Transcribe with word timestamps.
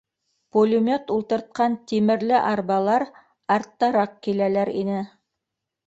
Пулемет 0.53 1.09
ултыртҡан 1.15 1.77
тимерле 1.91 2.41
арбалар 2.55 3.07
арттараҡ 3.59 4.21
киләләр 4.29 4.77
ине. 4.85 5.03